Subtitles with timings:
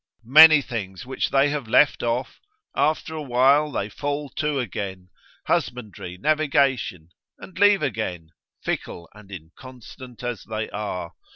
[0.25, 2.39] Many things which they have left off,
[2.75, 5.09] after a while they fall to again,
[5.45, 8.31] husbandry, navigation; and leave again,
[8.63, 11.13] fickle and inconstant as they are.